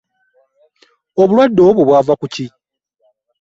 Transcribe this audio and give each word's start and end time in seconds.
Obulwadde 1.21 1.61
obwo 1.69 1.81
bwava 1.87 2.13
ku 2.19 2.25
ki? 2.33 2.47